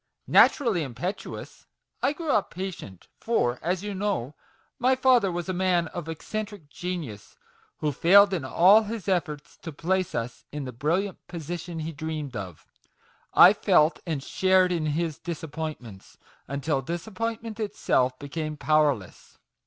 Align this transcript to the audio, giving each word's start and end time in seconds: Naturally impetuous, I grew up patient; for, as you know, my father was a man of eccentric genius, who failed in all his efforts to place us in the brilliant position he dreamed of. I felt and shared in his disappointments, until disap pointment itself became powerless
Naturally 0.25 0.81
impetuous, 0.81 1.67
I 2.01 2.13
grew 2.13 2.31
up 2.31 2.49
patient; 2.49 3.07
for, 3.19 3.59
as 3.61 3.83
you 3.83 3.93
know, 3.93 4.33
my 4.79 4.95
father 4.95 5.31
was 5.31 5.47
a 5.47 5.53
man 5.53 5.89
of 5.89 6.09
eccentric 6.09 6.71
genius, 6.71 7.37
who 7.81 7.91
failed 7.91 8.33
in 8.33 8.43
all 8.43 8.81
his 8.81 9.07
efforts 9.07 9.57
to 9.57 9.71
place 9.71 10.15
us 10.15 10.43
in 10.51 10.65
the 10.65 10.71
brilliant 10.71 11.27
position 11.27 11.77
he 11.81 11.91
dreamed 11.91 12.35
of. 12.35 12.65
I 13.35 13.53
felt 13.53 13.99
and 14.07 14.23
shared 14.23 14.71
in 14.71 14.87
his 14.87 15.19
disappointments, 15.19 16.17
until 16.47 16.81
disap 16.81 17.13
pointment 17.17 17.59
itself 17.59 18.17
became 18.17 18.57
powerless 18.57 19.37